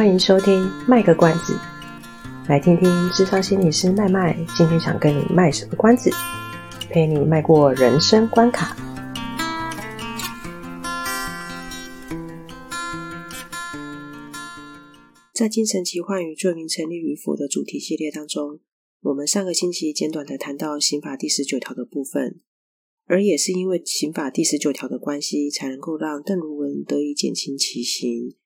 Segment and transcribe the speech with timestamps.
[0.00, 1.54] 欢迎收听卖个关子，
[2.48, 6.10] 来听听智商心理师麦麦今天想跟你卖什么关子，
[6.88, 8.74] 陪你迈过人生关卡。
[15.34, 18.60] 在精神疾患与罪名成立与否的主题系列当中，
[19.02, 22.40] 我们上个星期简短的谈到刑法第十九条的部分，
[23.04, 28.36] 而也是因为刑法第十九条的关系，才能够让邓如文得以减轻其刑。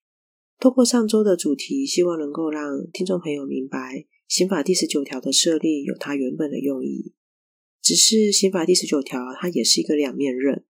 [0.59, 7.13] 透过上周的主题，希望能够让听众朋友明白，刑法第十九条的设立有它原本的用意。
[7.83, 10.65] 只是刑法第十九条它也是一个两面刃。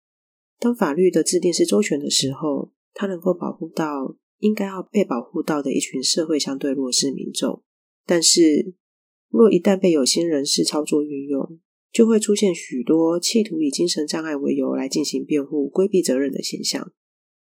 [0.60, 7.62] 当法律的制定是周全的时候，它能够保护到应该要被保护到的一群社会相对弱势民众。
[8.06, 8.74] 但是，
[9.28, 11.58] 若一旦被有心人士操作运用，
[11.90, 16.92] 就会出现许多企图以精神障碍为由来进行辩护、规避责任的现象。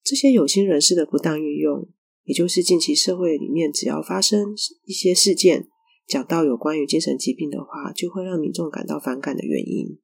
[0.02, 1.90] 这些有心人士的不当运用。
[2.30, 5.66] 也就是近期社会里面，只要发生一些事件，
[6.06, 9.98] 讲到有关于精神疾病的话，就会让民众感到反感的原因。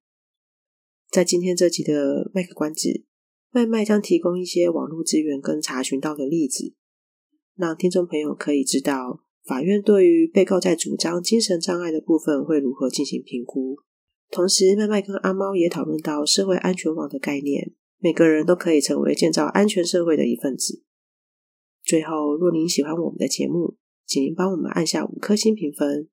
[1.09, 3.05] 在今天这集的麦克关子，
[3.53, 6.75] 麦麦将提供一些网络资源跟查询到的例子，
[7.55, 13.77] 让听众朋友可以知道法院对于被告在主张精神障碍的部分会如何进行评估。
[14.33, 20.83] 同时，麦麦跟阿猫也讨论到社会安全网的概念，每个人都可以成为建造安全社会的一份子。
[21.87, 26.09] 最后，若您喜欢我们的节目，请您帮我们按下五颗星评分，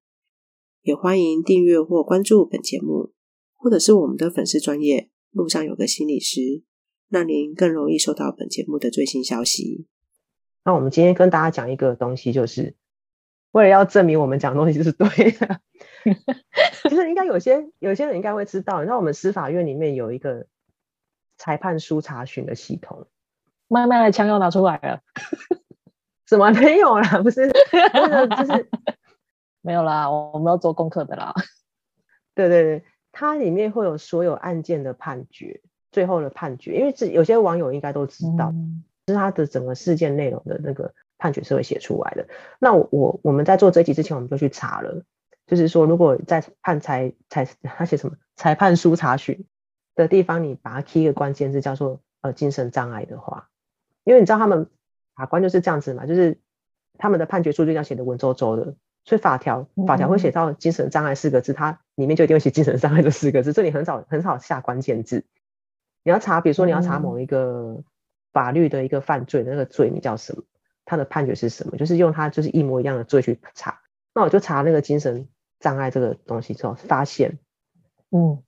[0.84, 3.12] 也欢迎订阅或关注本节目，
[3.56, 6.62] 或者是我们的粉丝专业路上有个心理师，
[7.10, 9.88] 让您更容易收到本节目的最新消息。
[10.64, 12.76] 那我们今天跟大家讲一个东西，就是
[13.52, 15.60] 为了要证明我们讲的东西是对的。
[16.84, 20.46] 其 实应该有些有些人应该会知道，你知道我们司法院里面有一个
[21.36, 23.08] 裁判书查询的系统。
[23.70, 25.02] 慢慢的枪要拿出来了。
[26.34, 27.22] 怎么没有啦？
[27.22, 27.48] 不是，
[27.94, 28.68] 真的就是
[29.62, 30.10] 没有啦。
[30.10, 31.32] 我们要做功课的啦。
[32.34, 35.62] 对对对，它里面会有所有案件的判决，
[35.92, 36.74] 最后的判决。
[36.74, 42.28] 因为这有些网友应该都知道，嗯、是它的整个事件内容的那个判决是会写出来的。
[42.58, 45.04] 那我我我们在做这一集之前，我们就去查了，
[45.46, 49.46] 就是说如果在判裁裁他写什么裁判书查询
[49.94, 53.50] 的地方，你把它 key 一个关键字叫做呃精神障碍的话，
[54.04, 54.68] 因为你知道他们。
[55.16, 56.40] 法官就是这样子嘛，就是
[56.98, 58.76] 他们的判决书就要写的文绉绉的，
[59.06, 65.26] 所以法条法条会写到精神障碍四个字，它里面就一定会写精神障碍这四个字，这里很少很少下关键字。
[66.04, 67.84] 你要查，比如说你要查某一个
[68.32, 70.44] 法律的一个犯罪的那个罪名叫什么，
[70.86, 73.80] 他的判决是什么，就是用他就是一模一样的罪去查。
[74.14, 75.28] 那我就查那个精神
[75.60, 77.40] 障碍这个东西之后，发现，
[78.12, 78.44] 嗯，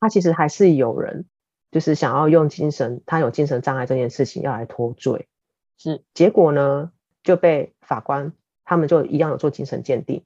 [0.00, 1.24] 他其实还是有人
[1.70, 5.28] 就是想要用精神，他有精神障碍这件事情要来脱罪。
[5.78, 8.32] 是，结果呢就被法官
[8.64, 10.24] 他们就一样有做精神鉴定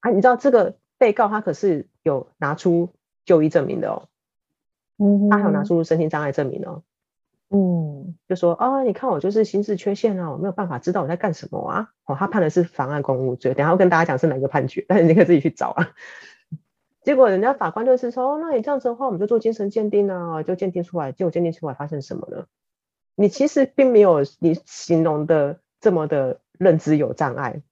[0.00, 2.90] 啊，你知道这个被告他可是有拿出
[3.24, 4.08] 就医证明的哦，
[4.98, 6.82] 嗯，他还有拿出身心障碍证明哦，
[7.50, 15.90] 嗯，就说啊、哦，你看我就是心智缺陷啊，我没有办法知道我在干什么啊，哦，他判的是妨碍公务罪，等下我跟大家讲是哪个判决，但是你可以自己去找啊。
[17.02, 22.46] 结果人家法官就是说，哦，那你这样子的话，我们就做精神鉴定啊，就鉴定出来，结果鉴定出来发生什么呢？
[23.16, 27.62] 你其实并没有你形容的这么的认知有障碍，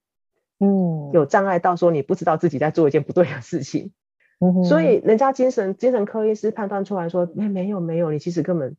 [0.58, 3.92] 嗯，有障碍到说你不知道自己在做一件不对的事情，
[4.40, 8.76] 嗯，所以人家精神精神科医师判断出来说，没没有没有，你其实根本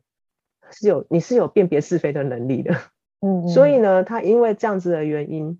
[0.71, 2.73] 是有你是有辨别是非的能力的，
[3.21, 3.43] 嗯。
[3.43, 5.59] 哼，所以呢，他因为这样子的原因，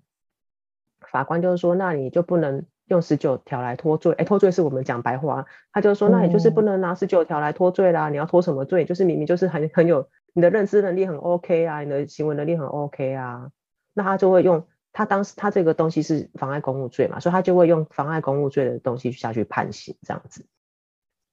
[1.00, 8.84] 法官就是说，那你就不能用十九条来脱罪，哎，脱罪是我们讲白话，他就说，那你就是不能拿十九条来脱罪啦，嗯、你要脱什么罪？
[8.84, 10.08] 就是明明就是很很有。
[10.32, 13.50] 你的认知能力很 OK 啊，你的行为能力很 OK 啊，
[13.94, 20.44] 那他就会用他当时他这个东西是妨碍公务罪嘛，所以他就会用妨碍公务罪的东西下去判刑这样子。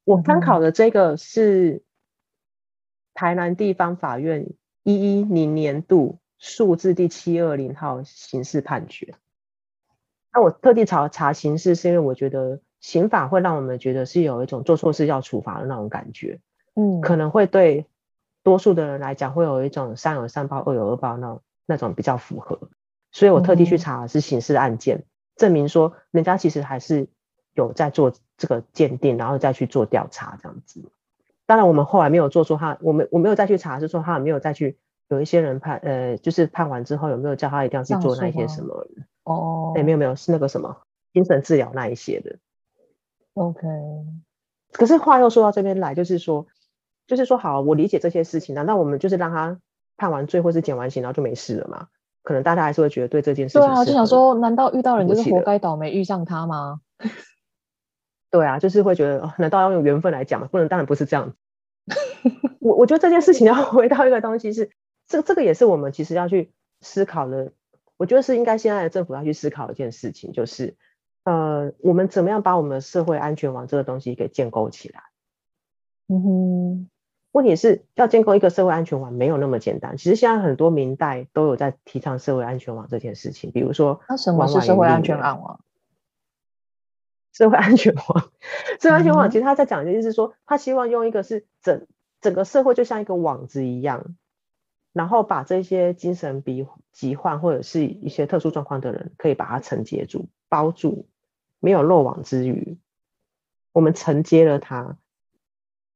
[0.05, 1.83] 我参考的这个是
[3.13, 4.53] 台南地方法院
[4.83, 9.15] 一一零年度数字第七二零号刑事判决。
[10.33, 16.39] 那我特地查查刑事，是因为我觉得刑法会让我们觉得是有一种做错事要处罚的那种感觉，
[16.75, 17.85] 嗯，可能会对。
[18.45, 22.59] 多数的人来讲，会有一种善有善报、恶有恶报那种那种比较符合，
[23.09, 25.05] 所以我特地去查的是刑事案件，嗯、
[25.37, 27.07] 证明说人家其实还是
[27.53, 30.83] 有在做这个鉴定，然后再去做调查这样子。
[31.45, 34.77] 当然，我们后来没有做出他，我们我没有再去查，是说他没有再去
[35.07, 38.82] 有一些人判，呃，就是判完之后有没有叫他一定要去做那一些什么？
[39.23, 40.77] 哦，哎，没有没有，是那个什么
[41.13, 42.37] 精神治疗那一些的。
[43.33, 43.61] OK，
[44.71, 46.47] 可是话又说到这边来，就是说。
[47.05, 49.59] 就是说，好，我理解这些事情，难道我们就是让他
[49.97, 51.89] 判完罪或是减完刑，然后就没事了吗？
[52.21, 53.61] 可能大家还是会觉得对这件事情。
[53.61, 56.79] 对啊，就想说，难道遇到人就是活该倒霉遇上他吗？
[58.31, 60.47] 对啊，就是会觉得，难道要用缘分来讲吗？
[60.49, 61.35] 不能，当然不是这样。
[62.61, 64.71] 我我觉得这件事情要回到一个东西是，
[65.07, 67.51] 这这个也是我们其实要去思考的。
[68.03, 70.75] 我觉得是应该现在的政府要去思考一件事情，就是
[71.23, 75.03] 呃，我们怎么样把我们的社会安全网这个东西给建构起来？
[76.09, 76.89] 嗯哼。
[77.31, 79.95] 问题是要建构一个社会安全网没有那么简单。
[79.95, 85.61] 其实现在很多明代都有在提倡社会安全网这件事情，比如说，那什么是社会安全网？
[87.31, 88.29] 社会安全网，
[88.79, 91.87] 社会安全网其实他在讲的就是说，他希望用一个是整
[92.19, 94.15] 整个社会就像一个网子一样，
[94.93, 101.05] 然后把这些精神疾疾患或者是一些特殊状况的人，可以把它承接住、包住，
[101.59, 102.77] 没有漏网之鱼。
[103.73, 104.97] 我们承接了它。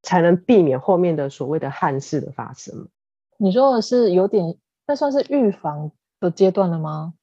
[0.04, 2.88] 才能避免后面的所谓的憾事的发生。
[3.36, 4.56] 你说的是有点，
[4.86, 5.92] 那算是预防
[6.22, 7.14] 的阶段了吗？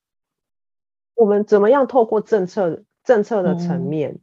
[1.14, 4.18] 我们怎么样透过政策政策的层面，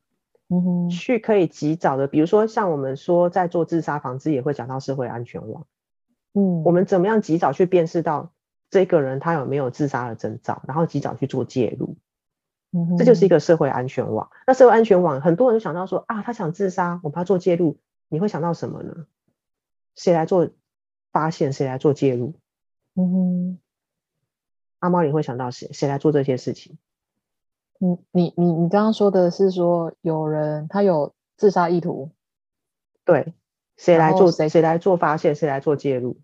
[0.50, 5.66] 嗯哼，去可以及早的，比如说像我们说在做自杀防治，也会讲到社会安全网。
[6.34, 8.32] 嗯，我们怎么样及早去辨识到
[8.70, 11.98] 这个人他有没有自杀的征兆，然后及早去做介入。
[12.98, 14.30] 这就是一个社会安全网。
[14.48, 17.78] 那社会安全网，很多人就想到说啊，他想自杀，我们要做介入。
[18.08, 19.08] 你会想到什么呢？
[19.94, 20.50] 谁来做
[21.12, 21.52] 发现？
[21.52, 22.34] 谁来做介入？
[22.96, 23.60] 嗯哼，
[24.80, 25.70] 阿猫，你会想到谁？
[25.74, 26.78] 谁来做这些事情？
[27.82, 32.12] 嗯，你你你刚刚说的是说有人他有自杀意图，
[33.04, 33.34] 对，
[33.82, 34.32] 谁来做？
[34.32, 35.34] 谁谁来做发现？
[35.34, 36.18] 谁来做介入？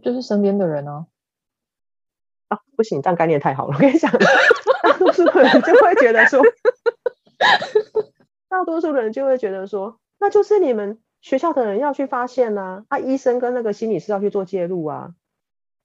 [0.00, 1.06] 就是身边的人呢、
[2.48, 2.56] 啊。
[2.56, 3.74] 啊，不行，这样概念太好了。
[3.74, 4.12] 我跟你讲，
[4.82, 6.40] 大多数的人就会觉得说，
[8.48, 9.98] 大多数的人就会觉得说。
[10.20, 15.14] 那就是你们学校的人要去发现呐、啊，啊，医生跟那个心理师要去做介入啊，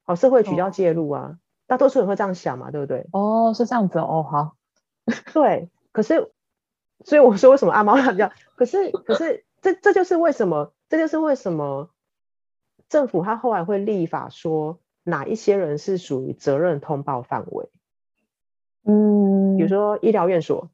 [0.04, 3.07] 好，社会局要介入啊，大多数人会这样想嘛，对不对？
[3.13, 4.56] 哦，是这样子哦，好，
[5.34, 6.31] 对，可是，
[7.04, 8.31] 所以我说为什么阿猫要这样？
[8.56, 11.90] 可是，可是，这这就是为什么，这就是为什么
[12.88, 17.68] 政府他后来会立法说哪一些人是属于责任通报范围，
[18.84, 20.69] 嗯，比如说医疗院所、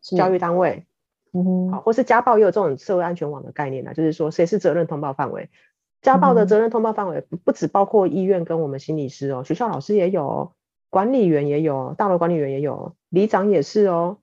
[0.00, 0.86] 教育单位。
[1.34, 5.50] 嗯哼，好，或是家暴也有这种社会安全网的概念呢，就是说谁是责任通报范围？
[6.00, 10.54] 家暴的责任通报范围不不只包括医院跟我们心理师哦，学校老师也有，
[10.88, 14.16] 管理员也有，大楼管理员也有，里长也是哦。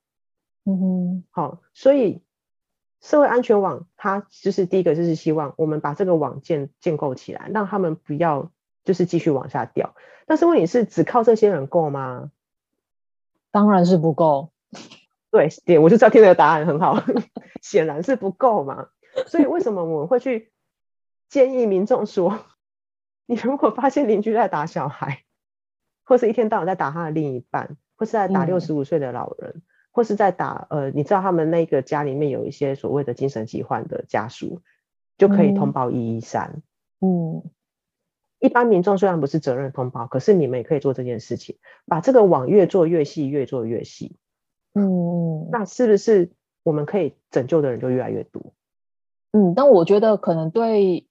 [0.65, 2.24] 嗯哼，好，所以
[3.05, 8.51] 社会安全网它就是第一个就是希望我们把这个网建建构起来，让他们不要
[8.83, 9.93] 就是继续往下掉。
[10.25, 12.31] 但是问题是，只靠这些人够吗？
[13.51, 14.51] 当然是不够。
[15.29, 16.99] 对，对，我就知道听这个答案很好，
[17.61, 18.87] 显然是不够嘛。
[19.27, 20.51] 所以为什么我们会去
[21.29, 22.39] 建议民众说，
[23.27, 25.21] 你如果发现邻居在打小孩，
[26.03, 29.61] 或是一天到晚在打他的另一半，或是在打六十五岁的老人，嗯、
[29.95, 34.59] 或是在打呃，你知道他们那个家里面有一些所谓的精神疾患的家属，
[35.18, 36.62] 就可以通报一一三。
[37.00, 37.42] 嗯，
[38.39, 41.56] 一般民众虽然不是责任通报，可是你们也可以做这件事情，
[41.86, 44.18] 把这个网越做越细，越做越细。
[44.74, 46.30] 嗯，那是不是
[46.63, 48.51] 我们可以拯救的人就越来越多？
[49.31, 51.07] 嗯，但我觉得可能对，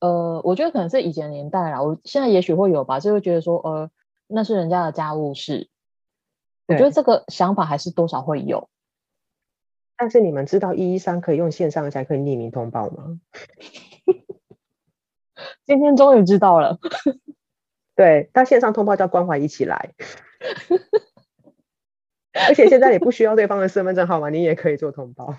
[0.00, 1.80] 呃，我觉得可能是以前年代啦。
[1.80, 3.88] 我现在也许会有吧，就会觉得说，呃，
[4.26, 5.68] 那是人家的家务事。
[6.66, 8.68] 我觉得这个想法还是多少会有。
[9.96, 13.20] 但是你们知道一一三可以用线上才可以匿名通报吗？
[15.64, 16.78] 今天终于知道了。
[17.94, 19.94] 对，但线上通报叫关怀一起来。
[22.48, 25.36] 而且现在你不需要对方的身份证号码，你也可以做通报，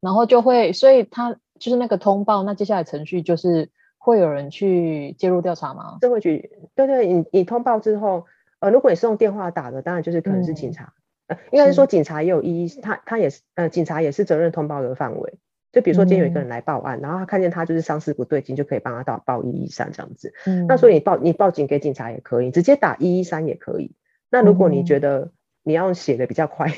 [0.00, 5.96] 然后就会，所以他就是那个通报，那接下来程序就是会有人去介入调查吗？
[6.02, 8.26] 社会局，对对，你你通报之后，
[8.64, 10.94] 呃，如果你是用电话打的，当然就是可能是警察，
[11.26, 15.34] 嗯、呃，应该是说警察也有一一，他他也是，呃，警察也是责任通报的范围。
[15.70, 20.32] 就比如说今天有一个人来报案，嗯、然后他看见他就是伤势不对劲，就可以帮他到报一一三这样子。
[20.46, 23.94] 嗯，那所以你报你报警给警察也可以，直接打一一三也可以。
[24.30, 25.30] 那如果你觉得，嗯
[25.66, 26.70] 你要写的比较快，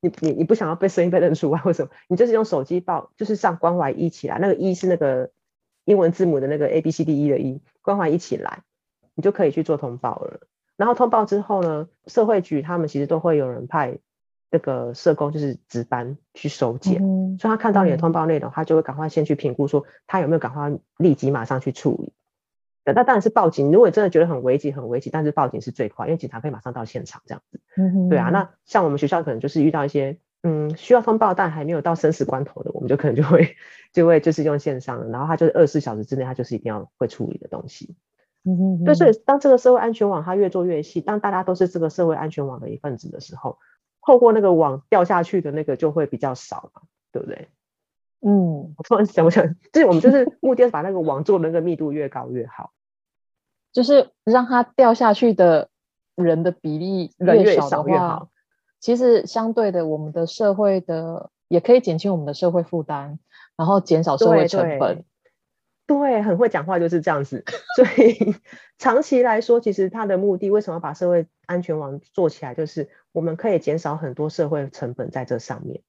[0.00, 1.90] 你你你不想要被声音被认出来，为什么？
[2.06, 5.30] 你就是用手机报，就是上关怀一起来，那个一是那个
[5.86, 8.60] 英文字母的那个 A B C D E 的一，关怀一起来，
[9.14, 10.40] 你就可以去做通报了。
[10.80, 13.98] 然后通报之后呢，社会局他们其实都会有人派
[14.50, 22.14] 那个社工，就是值班去收件，嗯、所以他看到你的通报内容，嗯、他就会赶快先去评估，说他有没有赶快立即马上去处理。
[22.86, 23.70] 那当然是报警。
[23.70, 27.60] 如果你真的觉得很危急、很危急，但是报警是最快，因为警察可以马上到现场这样子。
[27.76, 28.08] 嗯。
[28.08, 33.54] 对啊，那像我们学校可能就是遇到一些嗯需要通报但还没有到生死关头的，我们就可能就会
[33.92, 37.94] 就会就是用线上，然后他就是二十四小时之内他就是一定要会处理的东西。
[38.44, 43.58] 嗯哼，对，所以当这个社会安全网它越做越细，当大家都是这个社会安全网的一份子的时候，
[44.06, 46.82] 透过那个网掉下去的那个就会比较少嘛，
[47.12, 47.48] 对不对？
[48.22, 52.72] 嗯，我突然想，我想，就是我们就是目的是把那个网做的那个密度越高越好，
[53.72, 55.68] 就是让它掉下去的
[56.14, 58.30] 人的比例越少越好。
[58.78, 63.18] 其实相对的，我们的社会的也可以减轻我们的社会负担，
[63.56, 65.04] 然后减少社会成本。
[65.90, 67.44] 对，很会讲话就是这样子。
[67.74, 68.36] 所以
[68.78, 75.80] 长期来说，其实它的目的为什么要把社会安全网做起来，就是我们可以减少很多社会成本在这上面。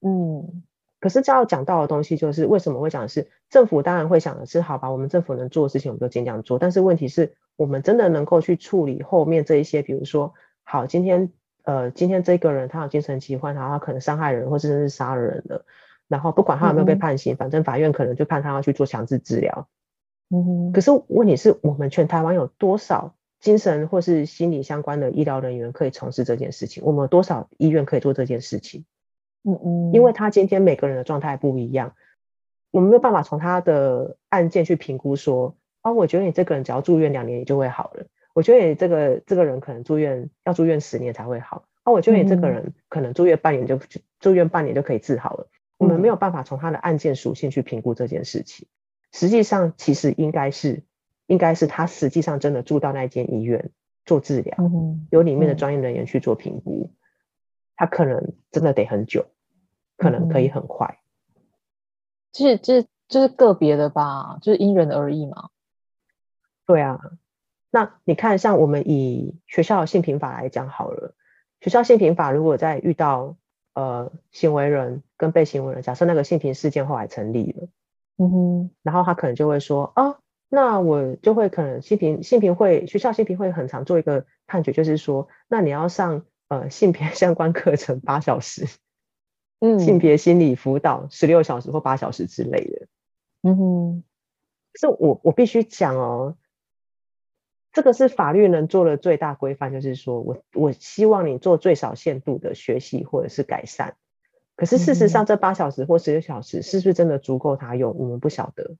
[0.00, 0.62] 嗯，
[0.98, 6.58] 可是这要讲到的东西就是为什么会讲的是政府当然会想的是，好吧，我们政府能做的事情我们就尽量做。
[6.58, 10.32] 但是问题是我们真的能够去处理后面这一些，比如说，
[10.62, 11.30] 好，今天。
[11.66, 15.64] 呃，今天这个人他有精神疾患，然后他可能伤害人，或者甚至是杀了人的，
[16.14, 19.66] 然后不管他有没有被判刑，嗯、反正法院可能就判他要去做强制治疗。
[20.30, 26.84] 嗯，可是问题是我们全台湾有多少精神或是心理相关的医疗人员可以从事这件事情？
[26.86, 28.84] 我们有多少医院可以做这件事情？
[29.42, 31.96] 嗯嗯，因为他今天每个人的状态不一样，
[32.70, 38.06] 我们没有办法从他的案件去评估说，哦，我觉得你这个人只要住院两年，你就会好了。
[38.34, 43.80] 我觉得你这个这个人可能住院要住院十年才会好，啊，我觉得你这个人可能住院半年就、嗯、
[44.20, 45.48] 住院半年就可以治好了。
[45.84, 48.66] 我们没有办法从他的案件属性去评估这件事情。
[49.12, 50.82] 实际上，其实应该是
[51.26, 53.70] 应该是他实际上真的住到那间医院
[54.06, 56.90] 做治疗，嗯、由里面的专业人员去做评估，
[57.76, 59.26] 他可能真的得很久，
[59.98, 60.98] 可能可以很快。
[62.32, 65.50] 其实这就是个别的吧，就是因人而异嘛。
[66.66, 66.98] 对啊。
[67.70, 71.14] 那你看，像我们以学校性平法来讲好了，
[71.60, 73.36] 学校性平法如果在遇到
[73.74, 77.68] 呃行为人跟被行为人，假设那个性平事件后来成立了，
[78.18, 80.18] 嗯哼，然后他可能就会说，啊，
[80.50, 88.66] 那我就会可能性平性平会学校性平会很常做一个判决，就是说，那你要上呃性别相关课程八小时，
[89.60, 92.86] 嗯，性别心理辅导十六小时或八小时之类的，
[93.44, 94.04] 嗯哼，
[94.74, 96.36] 是我我必须讲哦。
[97.72, 103.96] 这个是法律能做的最大规范，就是说我我希望你做最少限度的学习或者是改善。
[104.56, 107.96] 可是事实上，这八小时或十个小时是不是真的足够他用？
[107.96, 108.76] 我们不晓得。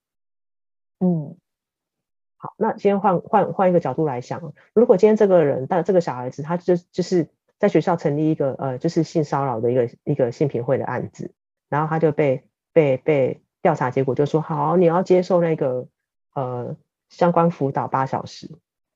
[1.00, 1.37] 嗯，
[2.37, 7.28] 好，那今天换换换一个角度来想，如果今天这个人，但这个小孩子，他就就是
[7.59, 11.33] 在学校成立一个呃，就是性骚扰的一个一个性平会的案子，
[11.69, 15.88] 然后他就被被被调查结果就说，好，你要接受那个
[16.35, 16.76] 呃
[17.09, 18.49] 相关辅导八小时。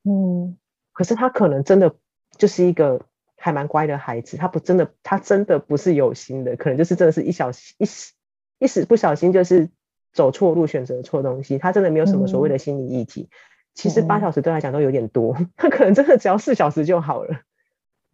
[0.04, 0.56] 嗯，
[0.92, 1.96] 可是他可能真的
[2.36, 3.00] 就是一个
[3.38, 8.12] 还蛮乖的孩子，他不真的，他真的不是有心的，可能就是真的是一小一时
[8.58, 9.70] 一时不小心就是
[10.12, 13.28] 走错路，选择错东西，他真的没有什么所谓的心理议题。
[13.30, 13.34] 嗯、
[13.74, 17.42] 其实八小时对他来讲都有点多，他可能真的只要四小时就好了，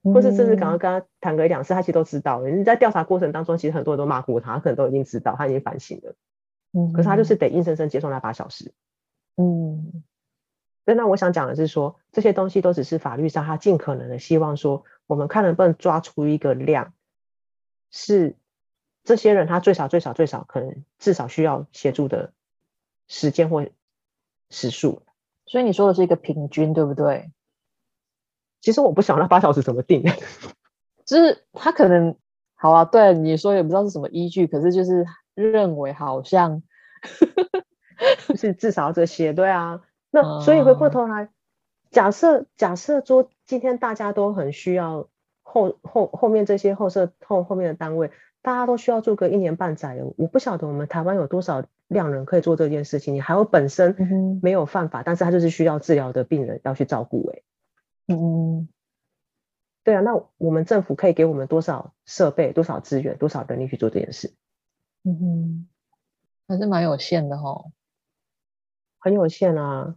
[0.02, 2.42] 嗯、或是甚至刚刚跟他谈个一两次，他其实都知道。
[2.46, 6.14] 你在调查过程当中，其实很多人都骂过他，他可能都已经知道，他已经反省了。
[6.72, 8.72] 嗯，可是他就是得硬生生接受那八小时。
[9.36, 10.02] 嗯。
[10.92, 16.92] 那我想讲的是说，这些东西都只是法律上他尽可能的希望说，我们看能不能抓出一个量，
[17.90, 18.36] 是
[19.02, 22.34] 这些人他最少最少最少可能至少需要协助的
[23.08, 23.66] 时间或
[24.50, 25.02] 时数。
[25.46, 27.30] 所以你说的是一个平均，对不对？
[28.60, 30.02] 其实我不晓得那八小时怎么定，
[31.06, 32.16] 就是他可能
[32.54, 36.62] 好啊，对你说也不知道是什么依据，可是就是认为好像
[38.28, 39.80] 就是至少这些，对啊。
[40.14, 41.28] 那所以回过头来，
[41.90, 45.08] 假设假设说今天大家都很需要
[45.42, 50.14] 后后后面这些后设后后面的单位，大家都需要做个一年半载了。
[50.16, 53.12] 我不晓得我们台湾有多少量人可以做这件事情。
[53.16, 57.28] 你还有本身没有犯法，但是他就是需要治疗的病人要去照顾。
[57.34, 57.42] 哎，
[58.14, 58.68] 嗯，
[59.82, 64.32] 对啊，那我们政府可以给我们多少设备、多少资源、多少人力去做这件事？
[65.02, 65.68] 嗯哼，
[66.46, 67.72] 还是蛮有限的齁，
[69.00, 69.96] 很有限啊。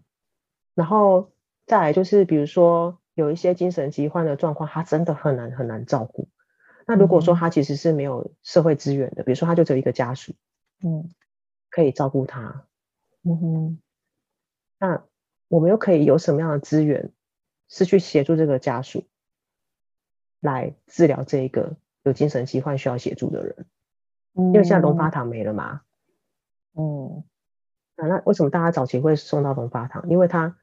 [0.78, 1.32] 然后
[1.66, 6.30] 再来就是，比如说有一些精神疾患的状况，他真的很难很难照顾。
[6.86, 10.34] 那如果说他其实是没有社会资源的，比如说他就只有一个家属，
[10.84, 11.10] 嗯，
[11.72, 12.68] 可以照顾他，
[13.24, 13.80] 嗯哼，
[14.78, 15.04] 那
[15.48, 17.12] 我们又可以有什么样的资源，
[17.68, 19.08] 是去协助这个家属
[20.40, 23.66] 来治疗这一个有精神疾患需要协助的人？
[24.36, 25.82] 因为现在龙发堂没了嘛，
[26.76, 27.24] 嗯，
[27.96, 30.08] 那那为什么大家早期会送到龙发堂？
[30.08, 30.56] 因为他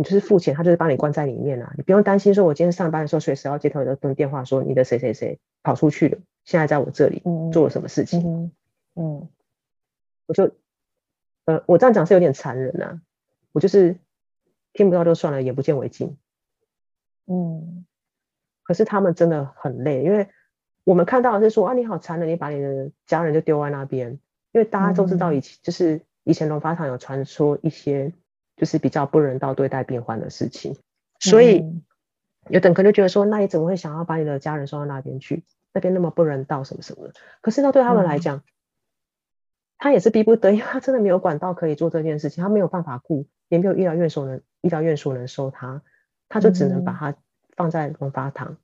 [0.00, 8.22] 你就是付钱，他就是把你关在里面啊，你不用担心说，我今天上班的时候随时要接到一个电话，说你的谁谁谁跑出去了，现在在我这里做了什么事情。
[8.24, 8.52] 嗯，
[8.94, 9.28] 嗯，
[10.24, 10.52] 我就，
[11.44, 13.02] 呃，我这样讲是有点残忍啊，
[13.52, 13.98] 我就是
[14.72, 16.16] 听不到就算了，眼不见为净。
[17.26, 17.84] 嗯，
[18.62, 20.28] 可是他们真的很累，因为
[20.84, 24.18] 我们看到的是说啊，你好残忍，你把你的家人就丢在那边。
[24.52, 28.14] 因为大家都知道以前、嗯、就是以前龙发堂有传说一些
[28.60, 30.76] 就是比较不人道对待病患的事情，
[31.18, 31.82] 所以、嗯、
[32.50, 35.44] 有等可能就觉得说，那你怎么会想要把你的家人送到那边去？
[35.72, 37.14] 那边那么不人道什么什么的。
[37.40, 38.42] 可是那对他们来讲，嗯、
[39.78, 45.80] 他也是逼不得已，他真的没有管道可以做这件事情，他没有办法顾，也没有医疗院所能医疗院所能收他，
[46.28, 47.16] 他就只能把他
[47.56, 48.58] 放在龙发堂，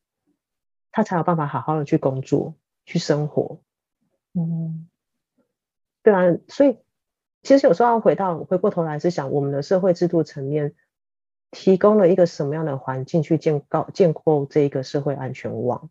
[0.92, 3.62] 他才有办法好好的去工作去生活。
[4.34, 4.86] 嗯。
[6.02, 6.76] 对啊，所以
[7.46, 10.74] 其实有时候要回到回过头来是想，我们的社会制度层面
[11.52, 15.88] 提供了一个什么样的环境去建构建构这一个社会安全网，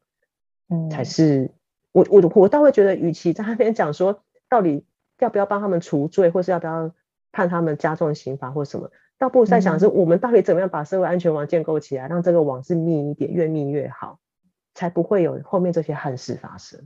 [0.70, 1.52] 嗯，才是
[1.94, 4.86] 我我我倒会觉得，与其在那边讲说到底
[5.20, 6.92] 要不要帮他们除罪，或是要不要
[7.32, 14.20] 判他们加重刑罚或什么，倒不如在想是我们到底怎么样把社会安全网建构起来，让这个网是密一点，越密越好，
[14.74, 16.86] 才不会有后面这些憾事发生。